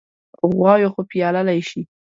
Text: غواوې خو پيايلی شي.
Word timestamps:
غواوې 0.51 0.87
خو 0.93 1.01
پيايلی 1.09 1.59
شي. 1.69 1.81